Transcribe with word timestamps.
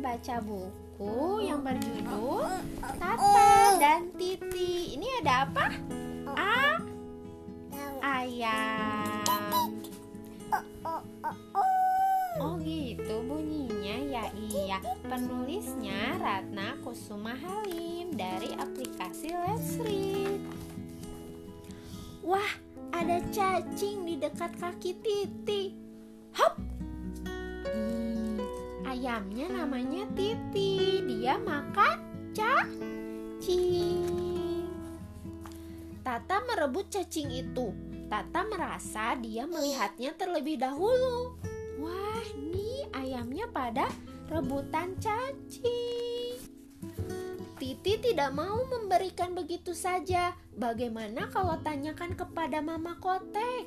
membaca 0.00 0.40
buku 0.42 1.44
yang 1.44 1.60
berjudul 1.60 2.50
Tata 2.80 3.76
dan 3.76 4.08
Titi. 4.16 4.96
Ini 4.98 5.06
ada 5.20 5.44
apa? 5.44 5.66
A. 6.34 6.80
Ayam. 8.00 9.22
Oh 12.40 12.56
gitu 12.64 13.20
bunyinya 13.28 13.96
ya 14.08 14.24
iya. 14.34 14.78
Penulisnya 15.04 16.16
Ratna 16.16 16.80
Kusuma 16.80 17.36
Halim 17.36 18.16
dari 18.16 18.56
aplikasi 18.56 19.36
Let's 19.36 19.76
Read. 19.84 20.40
Wah, 22.24 22.52
ada 22.92 23.20
cacing 23.30 24.08
di 24.08 24.16
dekat 24.16 24.56
kaki 24.56 24.96
Titi. 25.04 25.76
Hop! 26.40 26.69
Ayamnya 29.00 29.48
namanya 29.48 30.04
Titi. 30.12 31.00
Dia 31.08 31.40
makan 31.40 32.04
cacing. 32.36 34.04
Tata 36.04 36.44
merebut 36.44 36.92
cacing 36.92 37.32
itu. 37.32 37.72
Tata 38.12 38.44
merasa 38.44 39.16
dia 39.16 39.48
melihatnya 39.48 40.12
terlebih 40.20 40.60
dahulu. 40.60 41.32
Wah, 41.80 42.28
nih 42.36 42.92
ayamnya 42.92 43.48
pada 43.48 43.88
rebutan 44.28 44.92
cacing. 45.00 46.36
Titi 47.56 47.92
tidak 48.04 48.36
mau 48.36 48.68
memberikan 48.68 49.32
begitu 49.32 49.72
saja. 49.72 50.36
Bagaimana 50.52 51.24
kalau 51.32 51.56
tanyakan 51.64 52.12
kepada 52.20 52.60
Mama 52.60 53.00
Kotek? 53.00 53.64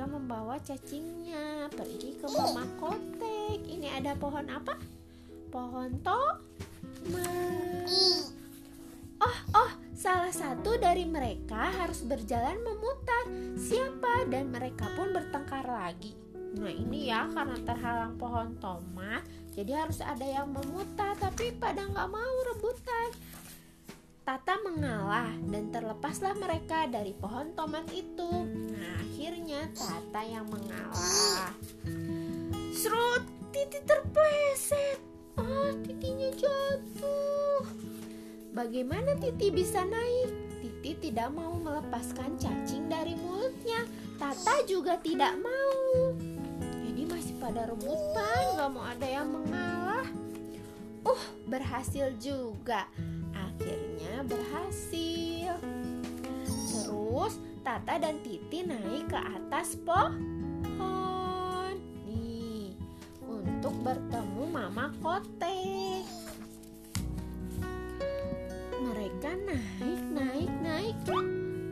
Mereka 0.00 0.16
membawa 0.16 0.56
cacingnya 0.64 1.68
pergi 1.76 2.16
ke 2.16 2.24
Mama 2.32 2.64
Kotek. 2.80 3.60
Ini 3.68 4.00
ada 4.00 4.16
pohon 4.16 4.48
apa? 4.48 4.72
Pohon 5.52 5.92
tomat. 6.00 6.40
Oh, 9.20 9.38
oh, 9.60 9.70
salah 9.92 10.32
satu 10.32 10.80
dari 10.80 11.04
mereka 11.04 11.68
harus 11.68 12.00
berjalan 12.08 12.64
memutar. 12.64 13.28
Siapa? 13.60 14.24
Dan 14.32 14.48
mereka 14.48 14.88
pun 14.96 15.12
bertengkar 15.12 15.68
lagi. 15.68 16.16
Nah 16.56 16.72
ini 16.72 17.12
ya 17.12 17.28
karena 17.36 17.60
terhalang 17.60 18.16
pohon 18.16 18.56
tomat 18.58 19.22
Jadi 19.54 19.70
harus 19.70 20.02
ada 20.02 20.26
yang 20.26 20.50
memutar 20.50 21.14
Tapi 21.14 21.54
pada 21.54 21.86
nggak 21.86 22.10
mau 22.10 22.36
rebutan 22.50 23.14
Tata 24.26 24.58
mengalah 24.66 25.30
dan 25.46 25.70
terlepaslah 25.70 26.34
mereka 26.34 26.90
dari 26.90 27.14
pohon 27.14 27.54
tomat 27.54 27.86
itu 27.94 28.50
Nah 28.50 28.89
yang 30.30 30.46
mengalah. 30.46 31.50
Serut 32.70 33.26
Titi 33.50 33.82
terpleset. 33.82 35.02
Oh 35.34 35.74
titinya 35.82 36.30
jatuh. 36.38 37.66
Bagaimana 38.54 39.18
Titi 39.18 39.50
bisa 39.50 39.82
naik? 39.82 40.30
Titi 40.62 41.10
tidak 41.10 41.34
mau 41.34 41.58
melepaskan 41.58 42.38
cacing 42.38 42.86
dari 42.86 43.18
mulutnya. 43.18 43.82
Tata 44.22 44.62
juga 44.70 44.94
tidak 45.02 45.34
mau. 45.42 46.14
Jadi 46.86 47.02
masih 47.10 47.34
pada 47.42 47.66
rebutan 47.66 48.42
Gak 48.54 48.70
mau 48.70 48.86
ada 48.86 49.08
yang 49.08 49.28
mengalah. 49.34 50.06
Uh 51.02 51.22
berhasil 51.50 52.14
juga. 52.22 52.86
Akhirnya 53.34 54.22
berhasil. 54.30 55.58
Terus 56.70 57.34
Tata 57.60 58.00
dan 58.00 58.20
Titi 58.24 58.64
naik 58.64 59.12
ke 59.12 59.18
atas 59.20 59.76
pohon 59.84 61.76
Nih 62.08 62.72
Untuk 63.24 63.74
bertemu 63.84 64.42
Mama 64.48 64.88
Kotek 65.04 66.30
mereka 68.80 69.36
naik, 69.44 70.02
naik, 70.10 70.52
naik 70.64 70.96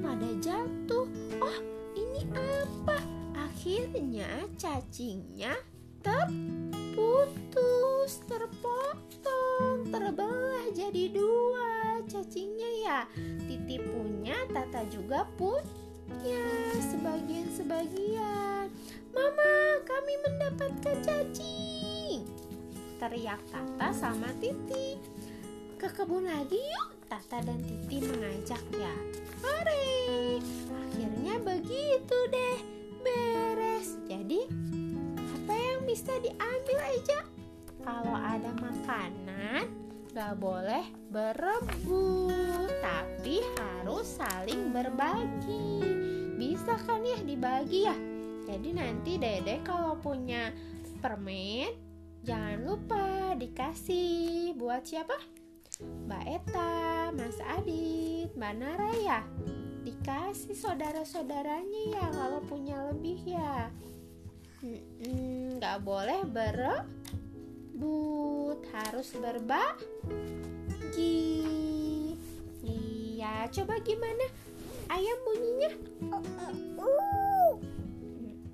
pada 0.00 0.28
jatuh. 0.40 1.04
Oh, 1.40 1.58
ini 1.92 2.24
apa? 2.32 2.96
Akhirnya 3.36 4.48
cacingnya 4.56 5.52
terputus, 6.04 7.00
terpotong, 8.28 9.88
terbelah 9.88 10.68
jadi 10.72 11.12
dua 11.12 12.00
cacingnya 12.08 12.70
ya. 12.84 13.04
Titi 13.44 13.80
punya, 13.80 14.36
Tata 14.52 14.84
juga 14.88 15.24
punya 16.04 16.44
sebagian-sebagian. 16.80 18.66
Mama, 19.14 19.52
kami 19.86 20.14
mendapatkan 20.26 20.96
cacing. 21.00 22.24
Teriak 23.00 23.40
Tata 23.50 23.88
sama 23.92 24.30
Titi. 24.40 24.96
Ke 25.80 25.88
kebun 25.90 26.24
lagi 26.28 26.58
yuk. 26.58 26.88
Tata 27.08 27.44
dan 27.44 27.60
Titi 27.60 28.00
mengajak 28.00 28.62
ya 28.72 28.94
Hore. 29.44 30.40
Akhirnya 30.72 31.34
begitu 31.40 32.18
deh. 32.32 32.58
Beres. 33.04 34.00
Jadi 34.08 34.48
apa 35.20 35.52
yang 35.52 35.80
bisa 35.84 36.12
diambil 36.24 36.78
aja? 36.80 37.18
Kalau 37.84 38.16
ada 38.16 38.50
makanan 38.56 39.33
Gak 40.14 40.38
boleh 40.38 40.86
berebut 41.10 42.70
Tapi 42.78 43.42
harus 43.58 44.06
saling 44.14 44.70
berbagi. 44.70 45.82
Bisa 46.38 46.78
kan 46.86 47.02
ya 47.02 47.18
dibagi 47.18 47.82
ya? 47.82 47.98
Jadi 48.46 48.70
nanti 48.78 49.18
dede 49.18 49.58
kalau 49.66 49.98
punya 49.98 50.54
permen 51.02 51.74
Jangan 52.22 52.62
lupa 52.62 53.34
dikasih 53.34 54.54
buat 54.54 54.86
siapa? 54.86 55.18
Mbak 55.82 56.24
Eta, 56.30 57.10
Mas 57.10 57.42
Adit, 57.42 58.30
Mbak 58.38 58.54
Nara 58.54 58.94
ya 58.94 59.26
Dikasih 59.82 60.54
saudara-saudaranya 60.54 61.82
ya 61.90 62.06
kalau 62.14 62.38
punya 62.46 62.78
lebih 62.94 63.18
ya. 63.26 63.66
Nggak 65.58 65.82
boleh 65.82 66.22
berebut 66.24 66.94
Harus 68.74 69.14
berbagi 69.14 69.86
Iya, 72.66 73.46
coba 73.54 73.78
gimana 73.86 74.26
ayam 74.90 75.18
bunyinya? 75.22 75.70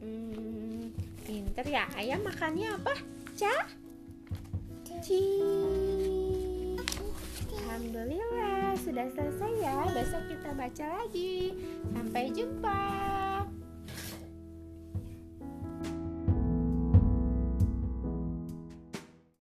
Hmm, 0.00 0.88
pinter 1.28 1.66
ya, 1.68 1.84
ayam 2.00 2.24
makannya 2.24 2.72
apa? 2.80 2.96
Ca? 3.36 3.68
Cing 5.04 6.80
Alhamdulillah 7.52 8.74
sudah 8.80 9.06
selesai 9.12 9.52
ya 9.60 9.84
Besok 9.92 10.24
kita 10.32 10.50
baca 10.56 10.86
lagi 10.98 11.52
Sampai 11.92 12.25